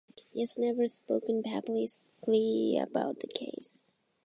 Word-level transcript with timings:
He 0.31 0.39
has 0.39 0.57
never 0.57 0.87
spoken 0.87 1.43
publicly 1.43 2.75
about 2.81 3.19
the 3.19 3.27
case. 3.27 3.85